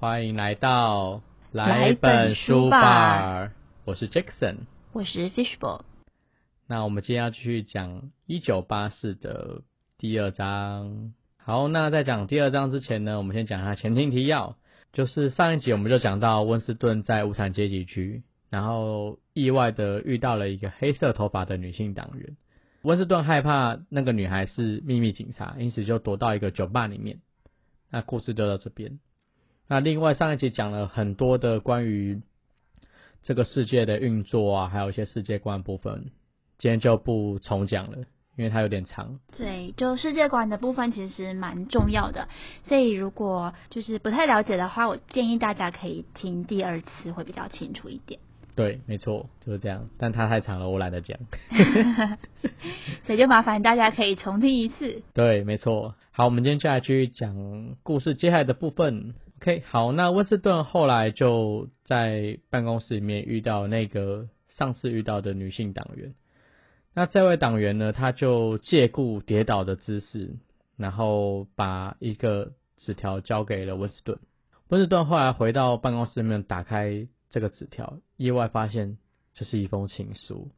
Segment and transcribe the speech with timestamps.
[0.00, 1.20] 欢迎来到
[1.52, 3.52] 来本书吧
[3.84, 4.60] 我是 Jackson。
[4.94, 5.82] 我是 Fishball。
[6.66, 9.60] 那我们今天要继续讲一九八四的
[9.98, 11.12] 第二章。
[11.36, 14.56] 好，那在讲第二章之前呢，我们先讲一下前情提要。
[14.94, 22.38] 就是上一集我们就讲到温斯顿在无产阶级区，然后意外的遇到了一个黑色头发的女性党员。
[22.80, 27.18] 温斯顿害怕那个女孩是秘密警察，因此就躲到一个酒吧里面。
[27.90, 28.98] 那故事就到这边。
[29.70, 32.20] 那另外上一集讲了很多的关于
[33.22, 36.10] 这个世界的运作啊，还有一些世界观部分，
[36.58, 37.98] 今天就不重讲了，
[38.36, 39.20] 因为它有点长。
[39.38, 42.26] 对，就世界观的部分其实蛮重要的，
[42.64, 48.18] 所以如果就是不太了解的话，我建议大家可以听第二次会比较清楚一点。
[48.56, 49.88] 对，没错，就是这样。
[49.98, 51.16] 但它太长了，我懒得讲。
[53.06, 55.02] 所以就麻烦大家可以重听一次。
[55.14, 55.94] 对，没错。
[56.10, 59.14] 好，我们今天就来继续讲故事接下来的部分。
[59.42, 66.14] OK，好，那温斯顿后来就在办公室里面遇到那个上次遇到的女性党员。
[66.92, 70.36] 那这位党员呢，他就借故跌倒的姿势，
[70.76, 74.18] 然后把一个纸条交给了温斯顿。
[74.68, 78.98] 温斯顿后来回到办公室里面，打开这个纸条，意外发现
[79.32, 80.50] 这是一封情书。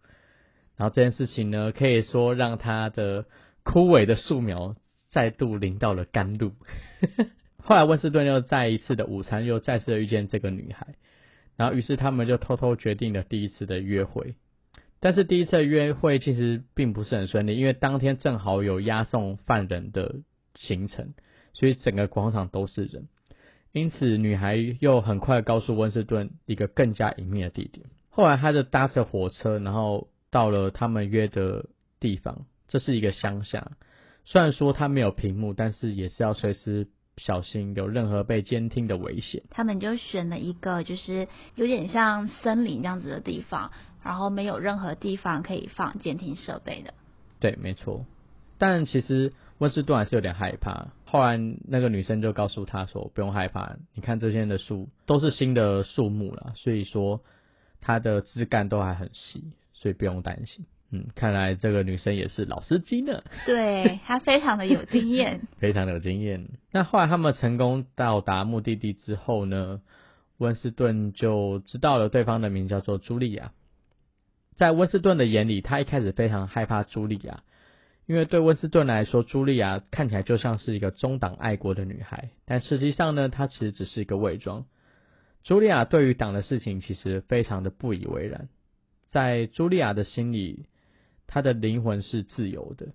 [0.77, 3.27] 然后这件事情呢，可以说让他的
[3.63, 4.75] 枯萎的树苗
[5.13, 6.51] 再度淋到了甘露。
[7.65, 10.95] 后来温斯顿又再一次的午餐，又再次的遇见这个女孩，
[11.57, 14.35] 然后于是他们就偷偷决定了第一次的约会。
[14.99, 20.17] 但是第一次约会其实并不是很顺利，因为当天正好有押送犯人的
[20.57, 21.15] 行程，
[21.53, 23.09] 所以整个广场都是人。
[23.71, 27.87] 因此女孩又很快告诉温斯顿一个更加隐秘的地点。
[28.11, 31.67] 后来他就搭着火车，然后到了他们约的
[32.01, 33.73] 地方，这是一个乡下。
[34.25, 36.89] 虽然说它没有屏幕，但是也是要随时。
[37.17, 39.43] 小心有任何被监听的危险。
[39.51, 43.71] 他们就选了一个就是有点像森林这样子的地方，
[44.03, 46.95] 然后没有任何地方可以放监听设备的。
[47.39, 48.07] 对，没错。
[48.59, 50.89] 但其实温斯顿还是有点害怕。
[51.05, 51.37] 后来
[51.69, 57.21] 那个女生就告诉他说：“不用害怕，你看这些的树都是新的树木了，所以说
[57.81, 60.65] 它的枝干都还很细，所以不用担心。”
[60.95, 63.23] 嗯，看来这个女生也是老司机呢。
[63.47, 66.51] 对，她非常的有经验， 非常的有经验。
[66.71, 69.81] 那后来他们成功到达目的地之后呢，
[70.37, 73.53] 温斯顿就知道了对方的名叫做茱莉亚。
[74.55, 77.43] 在温斯顿的眼里，他一开始非常害怕茱莉亚，
[78.05, 84.67] 因为对温斯顿来说，茱莉亚看起来就像是一个中党爱国的女孩，但实际上呢，她其实只是一个伪装。
[85.43, 88.51] 茱莉亚对于党的事情其实非常的不以为然，
[89.09, 90.67] 在茱莉亚的心里。
[91.33, 92.89] 他的灵魂是自由的。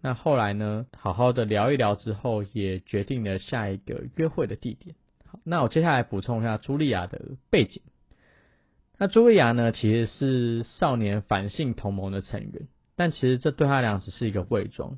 [0.00, 0.86] 那后来呢？
[0.96, 4.96] 好好的聊一聊之后，也决定了下一个约会的地点。
[5.26, 7.82] 好，那我接下来补充一下茱莉亚的背景。
[8.96, 14.96] 那茱莉亚呢，其实是少年反性同盟的成员，但其实这对他俩只是一个伪装，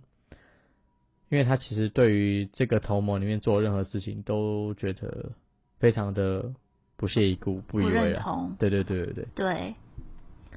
[1.31, 5.33] 因为他其实对于这个同盟里面做任何事情都觉得
[5.81, 6.55] 非常的
[6.97, 8.23] 不屑一顾，不以为然。
[8.61, 9.27] 对对对对对。
[9.35, 9.75] 对。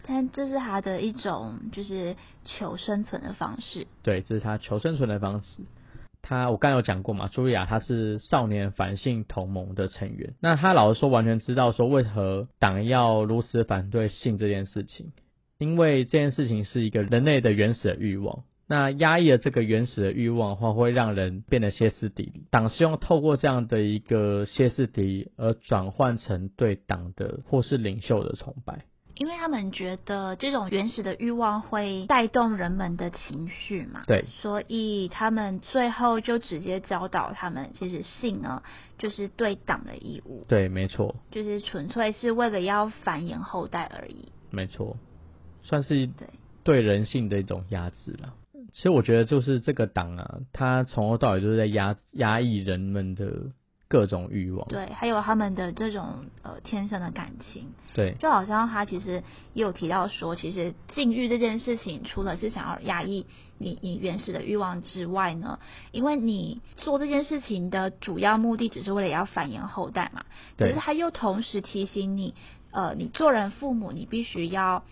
[0.03, 3.88] 但这是他的一种，就是求生存的方式。
[4.03, 5.62] 对，这是他求生存的方式。
[6.23, 10.35] 他我刚有讲过嘛，茱莉亚他是少年反性同盟的成员。
[10.40, 15.13] 那他老实说，完全知道说为何党要如此反对性这件事情，
[15.57, 18.44] 因为这件事情是一个人类的原始的欲望。
[18.67, 22.44] 那压抑了这个原始的欲望的话，会让人变得歇斯底里。
[22.51, 28.85] 党希望透过这样的一个歇斯底里，而转换成对党的或是领袖的崇拜。
[29.21, 38.63] 因为他们觉得这种原始的欲望会带动人们的情绪嘛，对，所以他们最后就直接教导他们，其实性呢
[38.97, 44.97] 就是对党的义务，对，没错，就是纯粹是为了要繁衍后代而已，没错，
[45.61, 46.27] 算是对
[46.63, 48.33] 对人性的一种压制了。
[48.73, 53.51] 其实我觉得就是这个党啊，他从头到尾就是在压压抑人们的。
[53.91, 59.22] 各种欲望，对，还有他们的这种呃天生的感情，对，就好像他其实
[59.53, 63.26] 也有提到说，其实禁欲这件事情，除了是想要压抑
[63.58, 65.59] 你你原始的欲望之外呢，
[65.91, 70.23] 因为你做这件事情的主要目的只是为了要繁衍后代嘛，
[70.58, 72.34] 可是他又同时提醒你，
[72.72, 74.85] 呃，你做人父母，你必须要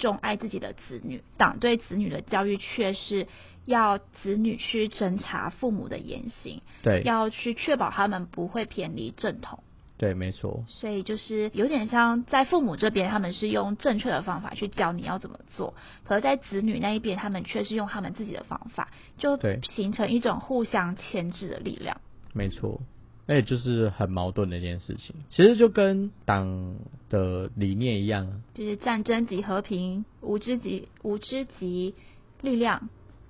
[0.00, 3.28] 重爱自己的子女，党对子女的教育却是。
[3.66, 9.62] 要子女去侦查父母的言行，对，要去确保他们不会偏离正统，
[9.98, 10.64] 对，没错。
[10.66, 15.74] 所以就是有点像在父母这边，他们是用正确的方法去教你要怎么做；，
[16.04, 18.88] 可在子女那一边，他们却是用他们自己的方法，
[19.18, 22.00] 就形成一种互相牵制的力量。
[22.32, 22.80] 没错。
[23.30, 25.14] 而且就是很矛盾的一件事情。
[25.28, 26.74] 其实就跟党
[27.08, 31.94] 的理念一样，就是战争即和平，无知即无知即
[32.40, 32.88] 力量，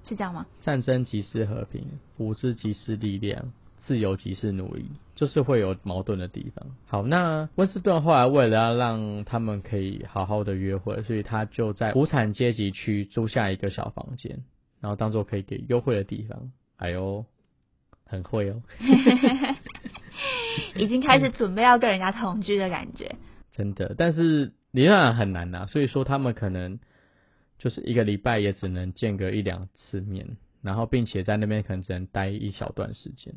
[0.08, 0.47] 是这样吗？
[0.62, 1.85] 战争即是和平，
[2.17, 4.87] 无知即是力量，自由即是奴役，
[5.17, 6.67] 就是会有矛盾的地方。
[6.87, 14.44] 好，那温斯顿后来为了要让他们可以好好的约会，所以他就在无产阶级区租下一个小房间，
[14.81, 16.50] 然后当做可以给优惠的地方。
[16.79, 17.26] 哎呦，
[18.06, 18.62] 很会哦。
[20.76, 23.17] 已经开始准备要跟人家同居的感觉，
[23.52, 26.79] 真的，但是理论上很难呐，所以说他们可能
[27.58, 33.35] 就是一个礼拜也只能见个一两次面，然后并且在那边可能只能待一小段时间，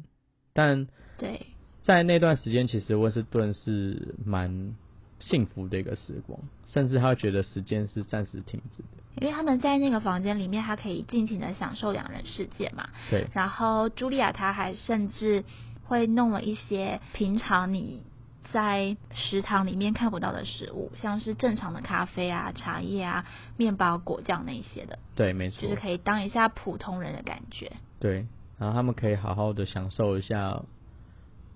[0.53, 0.87] 但
[1.17, 1.47] 对，
[1.81, 4.75] 在那段时间其实温斯顿是蛮
[5.19, 15.43] 幸福的一个时光，甚至他觉得时间是暂时停止的，因为他们在那个房间里面，他可以尽情的享受两人世界嘛，对，然后茱莉亚她还甚至。
[15.85, 18.03] 会弄了一些平常你
[18.51, 23.25] 在食堂里面看不到的食物，像是正常的咖啡啊、茶叶啊、
[23.57, 24.99] 面包、果酱那些的。
[25.15, 25.63] 对，没错。
[25.63, 27.71] 就是可以当一下普通人的感觉。
[27.99, 28.27] 对，
[28.59, 30.61] 然后他们可以好好的享受一下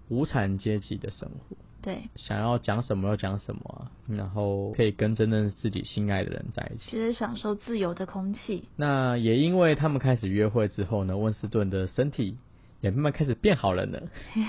[0.10, 1.56] 无产阶级的生活。
[1.84, 2.10] 对。
[2.16, 6.92] 想要讲什么就讲什么，然后可以跟真正自己心爱的人在一起。
[6.92, 8.68] 就是享受自由的空气。
[8.76, 12.38] 那也因为他们开始约会之后呢，温斯顿的身体。
[12.82, 14.00] 也慢慢开始变好了呢，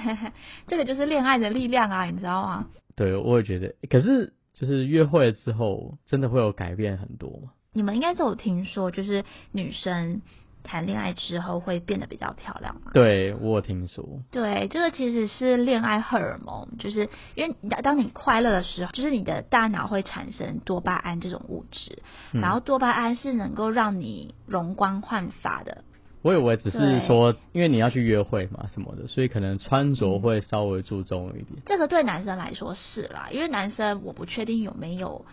[0.68, 2.66] 这个就是恋爱的力量啊，你知道吗？
[2.94, 3.74] 对，我也觉得。
[3.88, 7.52] 可是，就是约会了之后，真的会有改变很多吗？
[7.72, 10.20] 你们应该都有听说，就是女生
[10.64, 12.90] 谈恋爱之后会变得比较漂亮吗？
[12.92, 14.04] 对，我有听说。
[14.30, 22.02] 对，这个其实是恋爱荷尔蒙，就是因为当你快乐的时候，就是你的大脑会产生多巴胺这种物质，
[22.32, 25.84] 然后多巴胺是能够让你容光焕发的。
[26.22, 31.62] 我以为只是说，因为你要去约会嘛什么的，所以可能穿着会稍微注重一点。
[31.66, 35.24] 这个对男生来说是啦，因为男生我不确定有没有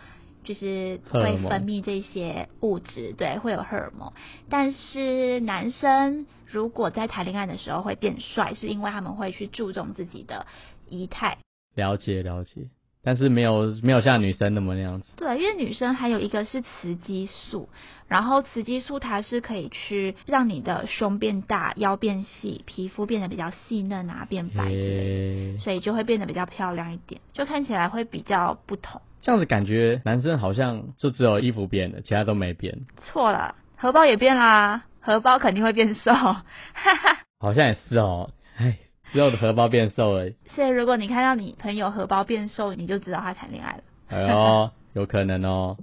[0.44, 4.12] 就是会分泌这些物质，对，会有荷尔蒙。
[4.48, 10.46] 但是男生如果在谈恋爱的时候会变帅，是因为他们会去注重自己的
[10.88, 11.38] 仪态。
[11.74, 12.68] 了解了解。
[13.06, 15.12] 但是没有没有像女生那么那样子。
[15.16, 17.68] 对，因为女生还有一个是雌激素，
[18.08, 29.00] 然后雌激素它是可以去让你的胸变大、腰变细、皮肤变得比较细嫩啊、变白之类的，所以就会变得比较漂亮一点，就看起来会比较不同。
[29.22, 32.80] 这样子感觉男生好像就只有衣服变了，其他都没变。
[33.04, 36.12] 错了，荷包也变啦，荷包肯定会变瘦。
[36.12, 36.42] 哈
[36.74, 38.78] 哈，好像也是哦，哎。
[39.12, 43.82] 之后的荷包变瘦了，所以如果你看到你朋友荷包变瘦，你就知道他谈恋爱了。
[44.08, 45.76] 哎呦， 有可能哦。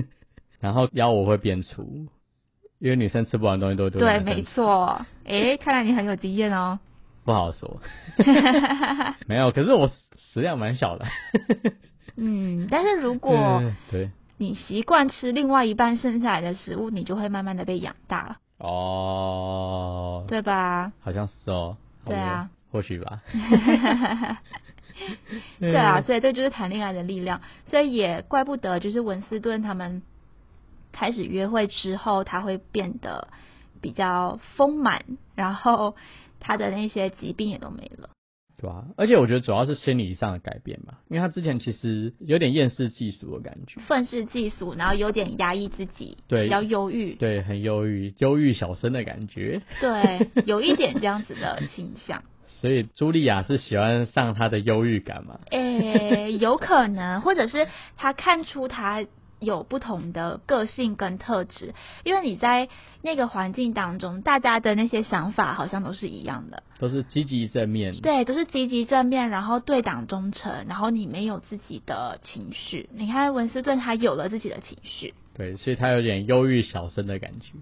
[0.60, 2.06] 然后腰我会变粗，
[2.78, 5.04] 因为女生吃不完东西都对，没错。
[5.24, 6.78] 哎，看来你很有经验哦。
[7.24, 7.80] 不好说。
[9.26, 11.06] 没有，可是我食量蛮小的。
[12.16, 18.36] 嗯，但是如果对，你习惯吃另外一半剩下来的食物，你就会慢慢的被养大了。
[18.58, 20.24] 哦。
[20.28, 20.92] 对吧？
[21.00, 21.76] 好像是哦。
[22.04, 22.50] 对啊。
[22.70, 23.22] 或许吧，
[25.58, 30.02] 对啊，所以这就是谈恋爱的力量，所以也怪不得，就是文斯顿他们
[30.92, 33.28] 开始约会之后，他会变得
[33.80, 35.96] 比较丰满，然后
[36.38, 38.10] 他的那些疾病也都没了，
[38.58, 38.84] 对吧？
[38.96, 52.22] 而且我觉得主要是心理上的改变吧，因为他之前其实有点厌世嫉俗的感觉，愤世嫉俗，然后有点压抑自己，对，比较忧郁，对，很忧郁，忧郁小生的感觉，对，有一点这样子的倾向。
[52.58, 55.40] 所以茱莉亚是喜欢上他的忧郁感吗？
[55.50, 59.04] 诶，有可能，或者是他看出他
[59.38, 62.68] 有不同的个性跟特质，因为你在
[63.00, 67.98] 那个环境当中，大家的那些想法好像都是一样的，都是积极正面。
[68.02, 72.90] 对，都是积极正面，然后对党忠诚，然后你没有自己的情绪。
[72.92, 77.52] 你看文斯顿他有了自己的情绪，对，所以他有点忧郁小生的感觉。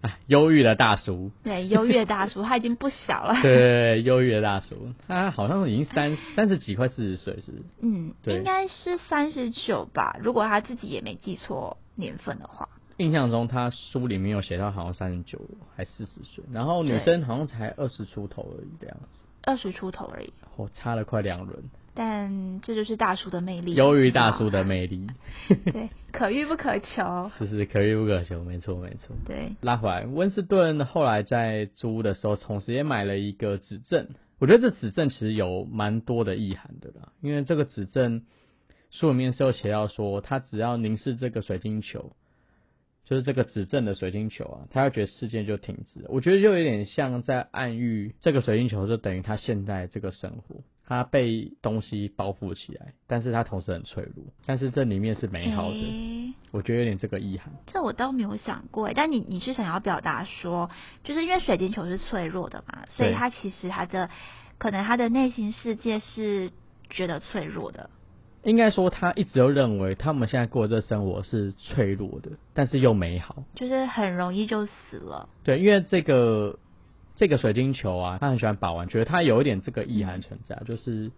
[0.00, 1.30] 啊，忧郁的大叔。
[1.44, 3.42] 对，忧郁的大叔，他已经不小了。
[3.42, 7.52] 对，忧郁的大叔，他好像已经三三十几，快四十岁，是？
[7.82, 12.68] 嗯，应该是三十九吧，如果他自己也没记错年份的话。
[12.96, 15.40] 印象中他书里面有写到好像三十九
[15.74, 19.20] 还四十岁，然后女生好像才二十出头而已这样子。
[19.42, 20.32] 二十出头而已。
[20.56, 21.62] 我差了快两轮。
[21.94, 25.06] 但这就是大叔的魅力，由于大叔的魅力，
[25.72, 29.16] 对，可遇不可求，是是可遇不可求，没错没错。
[29.26, 34.08] 对，拉回来，温斯顿后来在租的时候，同时也买了一个指证。
[34.38, 38.22] 我觉得这指证其实有蛮多的意涵的啦，因为这个指证
[38.90, 42.12] 书里面是有写到说，他只要凝视这个水晶球，
[43.04, 46.06] 就是这个指证的水晶球啊，他要觉得世界就停止了。
[46.08, 57.52] 我觉得就有点像在暗喻这个水晶球就等于他现在这个生活，他被东西包覆起来，但是他同时很脆弱，但是这里面是美好的，诶我觉得有点这个意涵。
[57.68, 60.68] 这我倒没有想过，但你你是想要表达说，
[61.04, 64.10] 就是因为水晶球是脆弱的嘛，所以对它其实他的
[64.58, 66.50] 可能他的内心世界是
[66.90, 67.88] 觉得脆弱的。
[68.42, 73.44] 应该说，他一直都认为他们现在过的这生活是脆弱的，但是又美好。
[73.54, 75.28] 就是很容易就死了。
[75.44, 76.58] 对，因为这个
[77.20, 81.10] 这个水晶球啊，他很喜欢把玩，觉得他有一点这个意涵存在，就是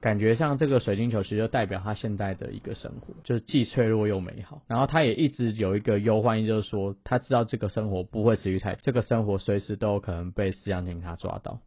[0.00, 4.62] 感觉像这个水晶球其实就代表他现在的一个生活，就是既脆弱又美好。
[4.66, 11.60] 然后他也一直有一个忧患，就是说他知道这个生活不会持续太，这个生活随时都有可能被思想警察抓到，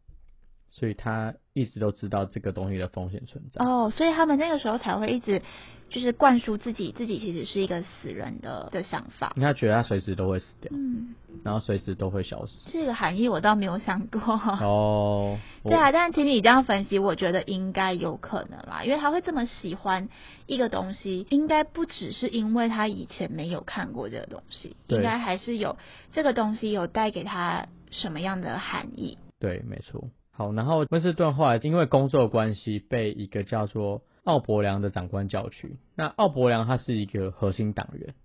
[0.71, 3.63] 所以他一直都知道这个东西的风险存在。
[3.63, 5.41] 哦，所以他们那个时候才会一直
[5.89, 9.33] 就是灌输自己自己其实是一个死人的的想法。
[9.35, 11.13] 因为他觉得他随时都会死掉，嗯，
[11.43, 12.53] 然后随时都会消失。
[12.71, 14.21] 这个含义我倒没有想过。
[14.21, 20.07] 哦，对啊，但是听你这样分析，我觉得应该有可能啦，因为他会这么喜欢
[20.45, 25.77] 一个东西，应该不只是因为他以前没有看过这个东西，对应该还是有
[26.13, 29.17] 这个东西有带给他什么样的含义。
[29.37, 30.07] 对，没错。
[30.41, 35.77] 好，然后温斯顿后来因为工作关系被一个叫做奥伯良的长官叫去。
[35.95, 38.15] 那奥伯良他是一个核心党员。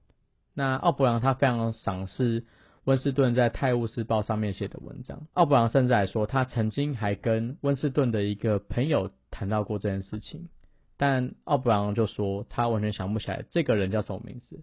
[0.54, 2.46] 那奥伯良他非常赏识
[2.84, 5.26] 温斯顿在《泰晤士报》上面写的文章。
[5.34, 10.48] 奥伯良甚至还说，他曾经还跟温斯顿的一个朋友谈到过这件事情，
[10.96, 14.62] 但奥伯良就说他完全想不起来这个人叫什么名字。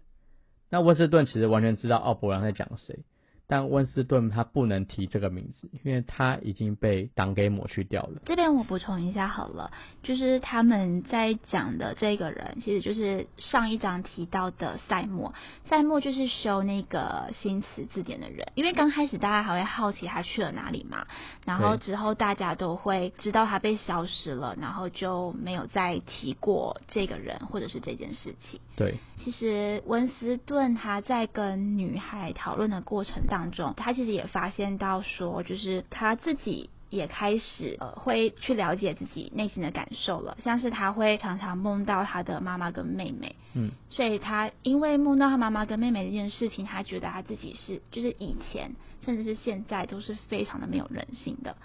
[0.70, 3.04] 那温斯顿其实完全知道奥伯良在讲谁。
[3.46, 8.22] 但温斯顿他不能提这个名字，因为他已经被党给抹去掉了。
[8.24, 9.70] 这边我补充一下好了，
[10.02, 15.34] 就是他们在讲的这个人，其实就是上一章提到的赛默。
[15.68, 21.06] 赛默就是修那个新词字典的人，因为刚开始大家还会好奇他去了哪里嘛，
[21.44, 28.60] 然后之后大家都会知道他被消失了，然后就没有再提过这个人或者是这件事情。
[28.76, 51.56] 对，其实温斯顿他在跟女孩讨论的过程当中，他其实也发现到说，就是他自己也开始呃会去了解自己内心的感受了，像是他会常常梦到他的妈妈跟妹妹，嗯，所以他因为梦到他妈妈跟妹妹这件事情，他觉得他自己是就是以前甚至是现在都是非常的没有人性的，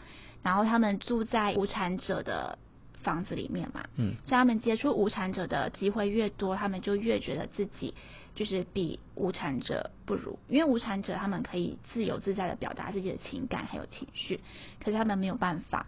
[0.42, 2.58] 然后他们住在无产者的。
[3.02, 7.94] 房子里面嘛，嗯，所以他们接触无产者的机会越多，他们就越觉得自己
[8.36, 14.40] 就是比无产者不如，因为无产者他们可以自由自在的表达自己的情感还有情绪，
[14.84, 15.86] 可是他们没有办法。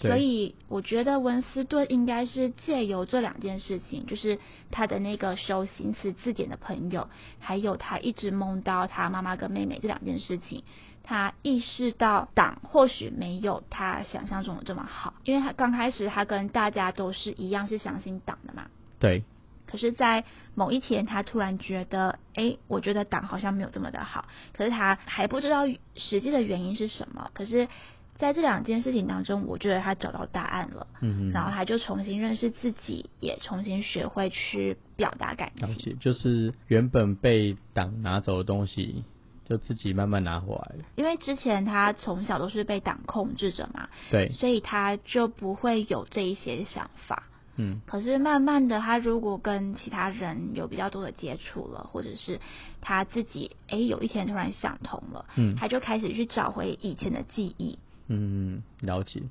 [0.00, 4.38] 所以我觉得文斯顿应该是借由这两件事情，就是
[4.70, 7.08] 他的那个修行词字典的朋友，
[7.40, 10.62] 还有他一直梦到他妈妈跟妹妹这两件事情，
[11.02, 18.68] 他意识到党或许没有他想象中的这么好，因为他刚开始他跟大家都是一样是相信党的嘛，
[19.00, 19.24] 对，
[19.70, 24.24] 可是，在某一天，他突然觉得，哎，我觉得党好像没有这么的好。
[24.52, 27.30] 可是他还不知道实际的原因是什么。
[27.34, 27.68] 可是，
[28.16, 30.86] 在这两件事情当中，我觉得他找到答案了。
[31.00, 35.76] 嗯嗯然后他就重新认识自己，也重新学会去表达感了情。
[35.76, 39.04] 解，就是原本被党拿走的东西，
[39.48, 40.84] 就自己慢慢拿回来了。
[40.96, 47.22] 因为之前他从小都是被党控制着嘛，对，所以他就不会有这一些想法。
[47.58, 52.40] 嗯，可是慢慢的，他如果跟其他人有比较多的接触了，或者是
[52.80, 59.22] 他自己诶有一天突然想通了，嗯他就开始去找回以前的记忆，嗯，了解。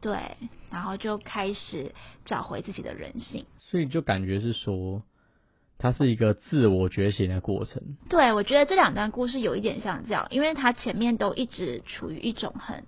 [0.00, 0.36] 对，
[0.70, 3.46] 然后就开始找回自己的人性。
[3.60, 5.02] 所以就感觉是说，
[5.78, 7.96] 它是一个自我觉醒的过程。
[8.08, 12.84] 对，我觉得这两段故事有一点像这样，因为他前面都一直处于一种很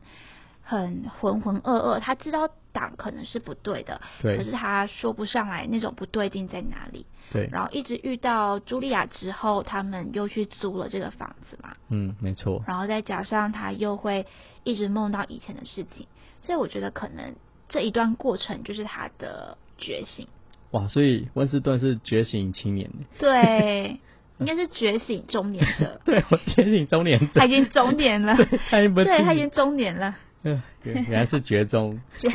[0.62, 7.06] 很浑浑噩噩，他知道党可能是不对的，对可是他说不上来那种不对劲在哪里。
[7.32, 12.62] 对，然后一直遇到茱莉亚之后，他们又去租了这个房子嘛，嗯，没错。
[12.66, 14.26] 然后再加上他又会
[14.62, 16.06] 一直梦到以前的事情，
[16.42, 17.34] 所以我觉得可能
[17.68, 20.28] 这一段过程就是他的觉醒。
[20.72, 22.90] 哇，所以温斯顿是觉醒青年。
[23.18, 23.98] 对，
[24.38, 27.26] 应该是觉醒中年者，对，我觉醒中年者。
[27.40, 30.14] 他已经中年了，对他已经不对他已经中年了，
[30.46, 32.28] 嗯，原原来是绝中，绝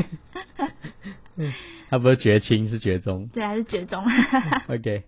[1.38, 1.54] 嗯
[1.90, 3.28] 他不是绝亲，是绝中。
[3.28, 4.04] 对，还是绝中。
[4.68, 5.04] OK，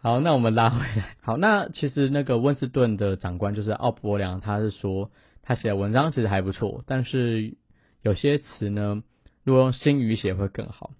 [0.00, 1.16] 好，那我们拉回来。
[1.22, 5.10] 好，那其实那个温斯顿的长官就是奥伯良，他是说
[5.42, 7.54] 他写的文章其实还不错，但是
[8.02, 9.02] 有些词呢，
[9.44, 10.90] 如果用新语写会更好。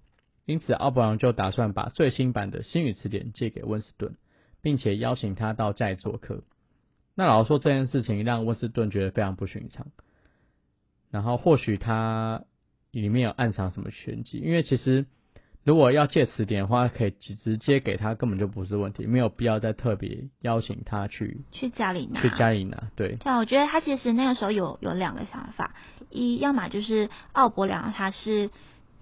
[0.45, 4.15] 因此，奥伯良就打算把最新版的新语词典借给温斯顿，
[4.61, 6.43] 并且邀请他到家里做客。
[7.15, 9.87] 那老实说，这件事情让温斯顿觉得非常不寻常。
[11.13, 12.41] 然后或许他
[12.89, 15.05] 里面有暗藏什么玄机，因为其实
[15.63, 22.19] 如果要借词典的话，可以直直接给他，根本就不是问题，没有必要再特别邀请他去去家里拿。
[22.19, 23.15] 去家里拿，对。
[23.17, 25.75] 对啊，我觉得他其实那个时候有有两个想法，
[26.09, 28.49] 一要么就是奥伯良他是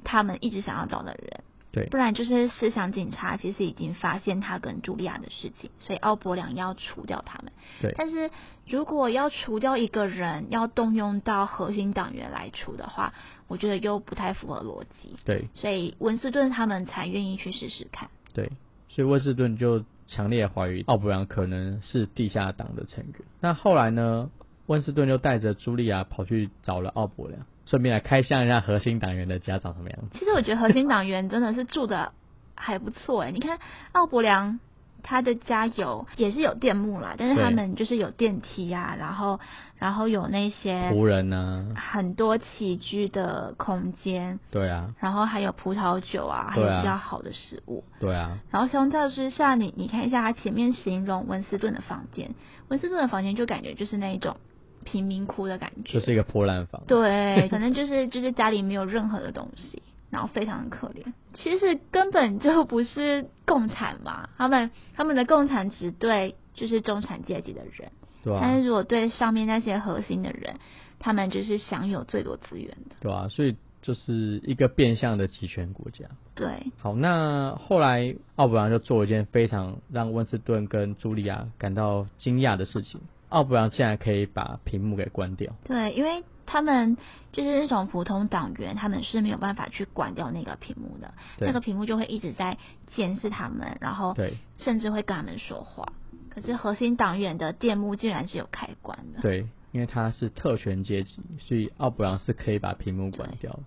[0.03, 1.46] 他们一直想要找的人。
[1.72, 7.54] 对，不然就是思想警察其实已经发现他跟茱莉亚的事情，所以奥伯良要除掉他们。
[7.82, 8.30] 对，但是
[8.68, 13.13] 如果要除掉一个人，要动用到核心党员来除的话，
[13.48, 15.16] 我觉得又不太符合逻辑。
[15.24, 18.10] 对，所以温斯顿他们才愿意去试试看。
[18.34, 18.51] 对，
[18.90, 23.13] 所以温斯顿就强烈怀疑奥伯良可能是地下党的成员。
[23.40, 24.30] 那后来呢，
[24.66, 27.46] 温斯顿就带着茱莉亚跑去找了奥伯良。
[27.72, 30.20] 顺便来开箱一下核心党员的家长什么样子？
[30.20, 32.12] 其实我觉得核心党员真的是住的
[32.54, 33.60] 还不错哎，你看
[33.94, 34.60] 奥伯良
[35.04, 39.40] 他的家有也是有电幕啦，但是他们就是有电梯啊，然后
[39.80, 52.36] 然后有那些仆人呢，很多起居的空间，对啊，然后还有葡萄酒啊，还有比较好的食物，对啊，然后相较之下，你你看一下他前面形容温斯顿的房间，
[52.68, 54.36] 温斯顿的房间就感觉就是那一种。
[54.84, 56.84] 贫民窟的感觉，就是一个破烂房。
[56.88, 61.14] 对， 反正就是就是家里没有任何的东西，然后非常的可怜。
[61.34, 67.92] 其实根本就不是共产嘛，他们他们的共产只对就是中产阶级的人，
[68.24, 70.56] 对但是如果对上面那些核心的人，
[71.00, 76.06] 他们就是享有最多资源的，对啊，所以就是一个变相的集权国家。
[76.36, 76.68] 对。
[76.78, 83.00] 好，那后来奥布朗就做了一件非常让温斯顿跟茱莉亚感到惊讶的事情。
[83.32, 85.54] 奥布朗竟然可以把屏幕给关掉。
[85.64, 86.98] 对，因为他们
[87.32, 91.14] 就是那种普通党员，他们是没有办法去关掉那个屏幕的。
[91.40, 92.58] 那个屏幕就会一直在
[92.94, 94.16] 监视他们，然后
[94.58, 95.94] 甚至会跟他们说话。
[96.30, 99.22] 可是核心党员的电幕竟然是有开关的。
[99.22, 103.64] 对，因为他是特权阶级，所以奥布朗是可以把屏幕关掉的。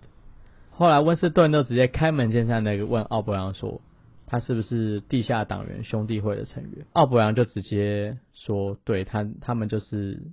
[0.71, 3.81] 后来温斯顿都直接开门见山的问奥布朗说。
[4.27, 6.85] 他是不是地下党员兄弟会的成员？
[6.93, 10.23] 奥伯扬就直接说，对他，他们就是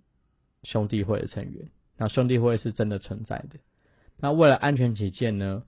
[0.62, 1.68] 兄弟会的成员。
[1.98, 3.60] 那兄弟会是真的存在的。
[4.18, 5.62] 那为了安全起见呢，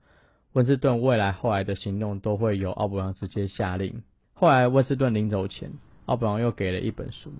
[0.53, 4.01] 温斯顿未来后来的行动都会由奥伯扬直接下令。
[4.33, 5.71] 后来温斯顿临走前，
[6.05, 7.31] 奥伯扬又给了一本书。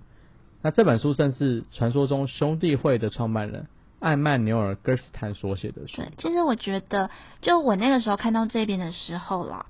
[0.61, 3.67] 那这本书正是传说中兄弟会的创办人
[3.99, 5.97] 艾曼纽尔·戈斯坦所写的书。
[5.97, 7.09] 对，其实我觉得，
[7.41, 9.65] 就我那个时候看到这边的时候啦。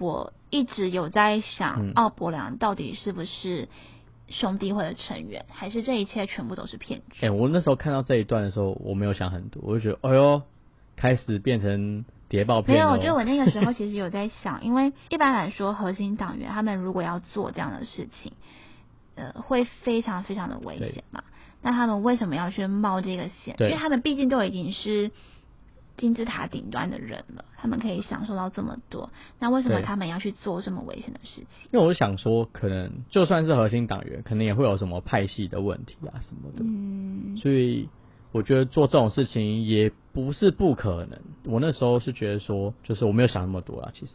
[0.00, 3.68] 我一直有在想，奥伯良到底是不是
[4.28, 7.26] 兄弟会的成员，还是这一切全部都是骗局？
[7.26, 10.42] 哎，我那时候看到这一段的时候，我没有想很多，我就觉得，哎呦，
[10.96, 18.32] 开始变成谍报片没有，我觉得我那个时候其实有在想，因为一般来说，核心党员他们如果要做这样的事情，
[19.16, 21.22] 呃，会非常非常的危险嘛。
[21.60, 23.54] 那他们为什么要去冒这个险？
[23.58, 25.10] 因为他们毕竟都已经是。
[26.00, 31.68] 金字塔顶端的人了，他们可以享受到这么多，那为什么他们要去做这么危险的事情？
[31.70, 36.64] 因为我想说，可能就算是核心党员，可能也会有什么派系的问题啊什么的。
[36.64, 37.90] 嗯，所以
[38.32, 41.20] 我觉得做这种事情也不是不可能。
[41.44, 44.12] 我那时候是觉得说，就是我没有想那么多啊，其实。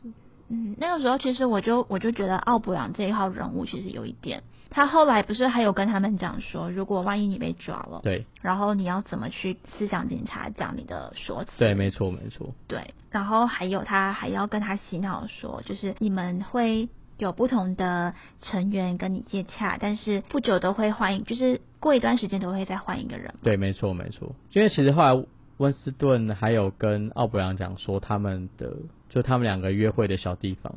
[0.49, 4.43] 嗯，那个时候其实我就我就觉得奥布朗这一号人物其实有一点。
[4.69, 11.51] 他后来不是还有跟他们讲说，如果万一你被抓了，对，然后你要怎么去思想警察讲你的说辞？
[11.59, 12.53] 对，没错，没错。
[12.67, 23.33] 对，然后还有他还要跟他洗脑说，就是你们会有不同的成员跟你接洽，但是不久都会换，就是过一段时间都会再换一个人。
[23.43, 24.35] 对，没错，没错。
[24.51, 28.73] 因为其实后来温斯顿还有跟奥布朗讲说，他们的
[29.15, 30.75] 就他们两个约会的小地方，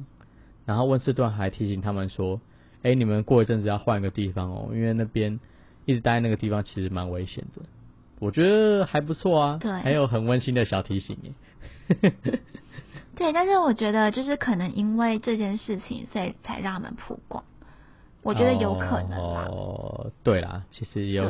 [0.64, 2.40] 然后温斯顿还提醒他们说。
[2.84, 5.40] 哎，你们过一阵子要换一个地方哦，因为那边
[5.84, 7.62] 一直待在那个地方其实蛮危险的。
[8.20, 11.32] 我觉得还不错啊，对，还有很温馨的小提醒耶。
[13.16, 17.42] 对，但是我觉得就是可能因为这件事情，所以才让他们曝光。
[18.22, 21.28] 我觉得有可能哦，对啦，其实有，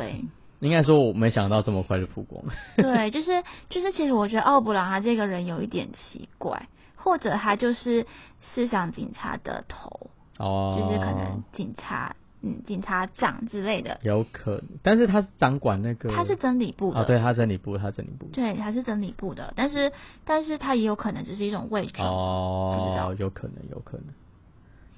[0.59, 2.43] 应该说我没想到这么快就曝光。
[2.77, 6.67] 对，就是就是，其实我觉得奥布朗他这个人有一点奇怪，
[6.99, 8.05] 或者他就是
[8.39, 10.11] 思想警察的头。
[10.37, 19.91] 哦，就是可能警察，嗯，警察长之类的，有可能，但是他是掌管那个，他是真理部的，哦，对他真理部，他真理部，对，他是真理部的，但是，
[20.23, 24.05] 但是他也有可能只是一种伪装，哦，有可能，有可能，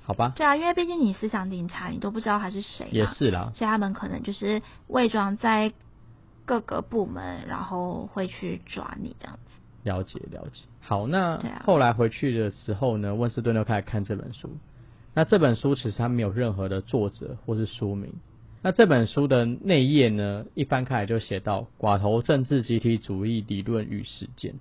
[0.04, 5.74] 好吧，对啊，因为毕竟你思想警察，你都不知道他是谁，也是啦，所以他们可能就是伪装在
[6.46, 14.50] 各个部门，然后会去抓你这样子，了解了解，好，那后来回去的时候呢，温斯顿就开始看这本书。
[15.14, 18.14] 那这本书其实它没有任何的作者或是书名，
[18.62, 24.56] 那这本书的内页呢，一翻开来就写到寡头政治集体主义理论与实践。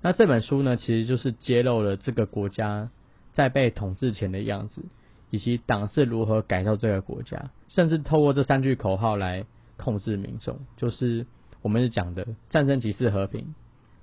[0.00, 2.90] 那这本书呢，其实就是揭露了这个国家
[3.32, 4.82] 在被统治前的样子，
[5.30, 9.44] 以及党是如何改造这个国家，甚至透过这三句口号来
[9.76, 11.26] 控制民众，就是
[11.60, 13.54] 我们是讲的战争即是和平，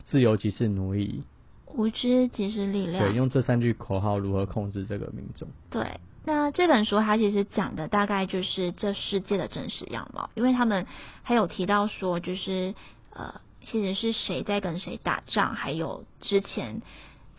[0.10, 1.24] 自由即是奴役，
[1.68, 3.06] 无知即是力量。
[3.06, 5.48] 对，用这三句口号如何控制这个民众？
[5.70, 6.00] 对。
[6.26, 10.86] 那这本书它其实讲的大概就是这世界的真实样貌，因为他们
[11.24, 12.76] 还有提到说，就是
[13.12, 16.82] 呃，其实是谁在跟谁打仗，还有之前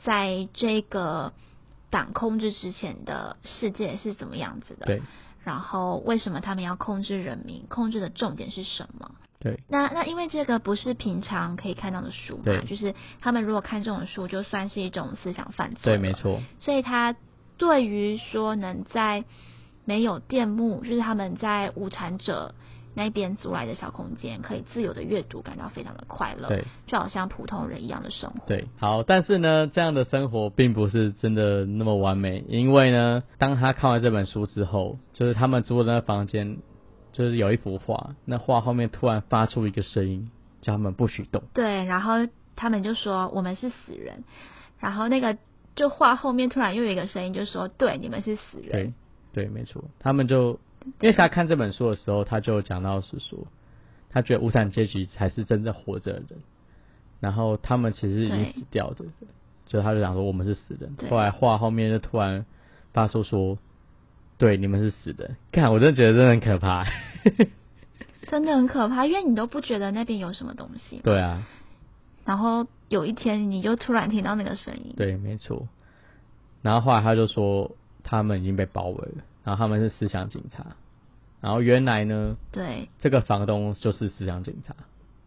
[0.02, 1.32] 在这个
[1.90, 4.86] 党控制之前的世界是怎么样子的。
[4.86, 5.02] 对。
[5.44, 7.66] 然后为什么他们要控制人民？
[7.68, 9.12] 控制的重点是什么？
[9.40, 9.60] 对。
[9.68, 15.96] 那那因为这个不是平常可以看到的书嘛，就是他们如果看这种书，就算是一种思想犯罪。
[15.96, 16.40] 对，没错。
[16.60, 17.16] 所以他。
[17.58, 19.22] 对于说能在
[19.84, 22.54] 没有电幕，就是他们在无产者
[22.94, 28.46] 那边租来的小空间，可以自由的阅读，感到非常的快乐，对，就好像普通人一样的生活。
[28.46, 36.56] 对，好，但是呢，这样的生活并不是真的那么完美，因为呢，当他看完这本书之后，就是他们租的那房间，
[37.12, 41.42] 就是有一幅画，那画后面突然发出一个声音，叫他们不许动。
[41.54, 42.14] 对，然后
[42.56, 44.24] 他们就说我们是死人，
[44.78, 45.36] 然后那个。
[45.76, 48.92] 就画后面突然又有一个声音，就说：“对，你们是死人。”对，
[49.32, 49.82] 对，没错。
[50.00, 50.58] 他们就
[51.00, 53.46] 因为他看这本书的时候，他就讲到是说，
[54.10, 56.40] 他觉得无产阶级才是真正活着的人，
[57.20, 59.04] 然后他们其实已经死掉的。
[59.66, 60.94] 就他就讲说，我们是死人。
[61.08, 62.44] 后来画后面就突然
[62.92, 63.56] 发出说
[64.40, 66.84] ：“对，你们是死的。”看，我真的觉得真的很可怕，
[68.26, 71.00] 真的很可怕，因为你都不觉得那边有什么东西。
[71.04, 71.46] 对啊。
[72.24, 74.94] 然后有一天，你就突然听到那个声音。
[74.96, 75.68] 对，没错。
[76.62, 77.70] 然后后来他就说，
[78.02, 80.66] 他们已经被包围了，然后他们是思想警察。
[81.40, 84.76] 然后原来呢，对，这个房东就是思想警察，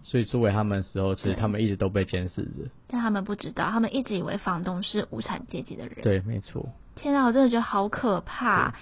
[0.04, 2.70] 所以租给他们的时候，其实他们一直都被监视着。
[2.88, 5.98] 但他们不知道，他们一直以为房东是无产阶级的人。
[6.04, 6.70] 对，没错。
[6.96, 8.76] 天啊，我真的觉得好可怕！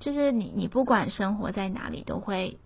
[0.00, 2.58] 就是你，你不管生活在哪里，都会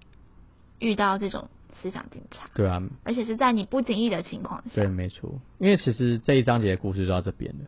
[0.78, 1.48] 遇到这种。
[1.80, 5.40] 思想警察，对啊，而且是在你不经意的情况下，对，没错。
[5.58, 7.64] 因为其实这一章节的故事就到这边了，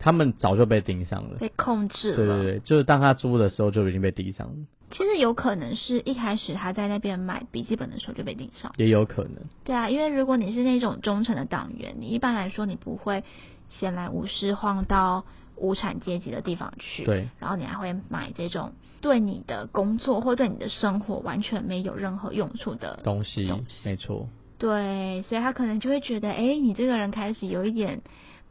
[0.00, 2.16] 他们早就被盯上了，被控制了。
[2.16, 4.54] 对对对，就是当他租的时候就已经被盯上了。
[4.90, 9.36] 其实有可能是一开始他在那边买笔记本的时候就被盯上，也有可能。
[9.62, 13.22] 对啊，因为如果你是那种忠诚的党员，你一般来说你不会
[13.68, 15.24] 闲来无事晃到
[15.56, 18.72] 无产阶级的地方去，对，然后你还会买这种。
[19.00, 24.28] 对你的工作或对你的生活完全没有任何用处的东西，东西没错。
[24.58, 28.02] 对，所以他可能就会觉得，哎，你这个人开始有一点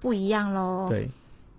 [0.01, 0.87] 不一样喽。
[0.89, 1.09] 对，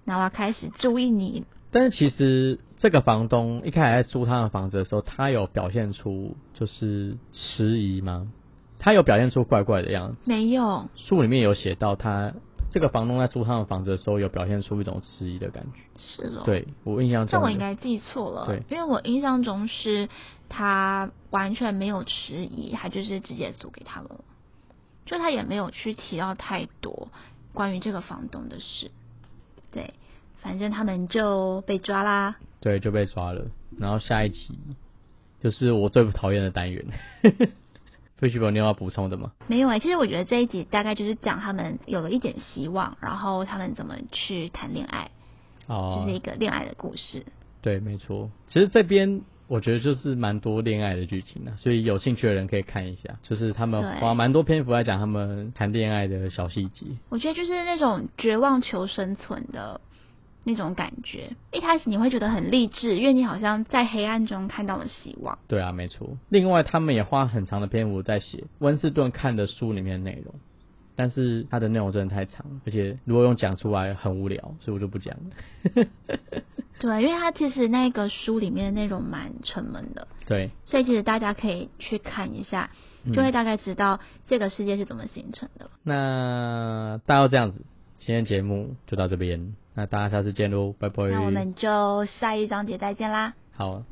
[0.05, 1.47] 然后开始注意你。
[1.71, 8.31] 但是其实这个房东一开始在租他的房子的时候，他有表现出就是迟疑吗？
[8.79, 10.17] 他有表现出怪怪的样子？
[10.27, 10.91] 没有。
[10.97, 12.35] 书里面有写到他。
[12.73, 15.79] 这个房东在租他的房子的时候，有表现出一种迟疑的感觉。
[15.99, 18.47] 是哦，对我印象中，那我应该记错了。
[18.47, 20.09] 对，因为我印象中是
[20.49, 24.25] 他完全没有迟疑，他就是直接租给他们了，
[25.05, 27.09] 就他也没有去提到太多
[27.53, 28.91] 关于这个房东的事。
[29.71, 29.93] 对，
[30.41, 32.37] 反正他们就被抓啦。
[32.61, 33.47] 对，就被抓了。
[33.79, 34.59] 然后下一集
[35.43, 36.87] 就是我最不讨厌的单元。
[38.23, 39.33] 飞旭宝，你有要补充的吗？
[39.49, 45.11] 没有哎，其实我觉得这一集大概就是讲他们有了一点希望，然后他们怎么去谈恋爱，
[45.67, 47.27] 哦，就是一个恋爱的故事。
[47.63, 48.31] 对，没错。
[48.47, 53.19] 其实这边我觉得就是蛮多恋爱的剧情的，所以有兴趣的人可以看一下。
[53.25, 56.87] 就是他们花蛮多篇幅来讲他们谈恋爱的小细节。
[57.09, 59.81] 我觉得就是那种绝望求生存的。
[60.45, 65.39] 那种感觉，一开始你会觉得很励志，因为你好像在黑暗中看到了希望。
[65.47, 66.17] 对啊，没错。
[66.29, 70.35] 另外，他们也花很长的篇幅在写温斯顿看的书里面的内容，
[70.97, 75.87] 但是他的内容真的太长，而且如果用讲出来很无聊，所以我就不讲了。
[76.81, 80.09] 对，因为他其实那个书里面的内容蛮沉闷的。
[80.27, 80.51] 对。
[80.65, 82.71] 所以其实大家可以去看一下，
[83.15, 85.71] 就会大概知道这个世界是怎么形成的。
[85.85, 87.65] 那大概这样子，
[87.99, 89.55] 今天节目就到这边。
[89.75, 91.05] 那大家下次见喽，拜拜。
[91.05, 93.35] 那我们就下一章节再见啦。
[93.55, 93.83] 好，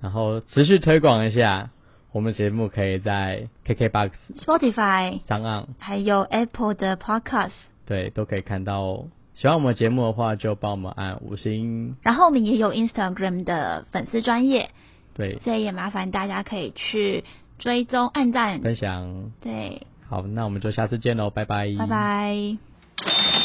[0.00, 1.70] 然后持续推广一下
[2.12, 7.52] 我们节目，可以在 KKBOX、Spotify 上岸，还有 Apple 的 Podcast，
[7.86, 9.04] 对，都可以看到。
[9.34, 11.96] 喜欢我们节目的话，就帮我们按五星。
[12.02, 14.70] 然后我们也有 Instagram 的粉丝专业，
[15.14, 17.22] 对，所以也麻烦大家可以去
[17.60, 19.30] 追踪、按赞、分享。
[19.40, 23.37] 对，好，那我们就下次见喽，拜拜，拜拜。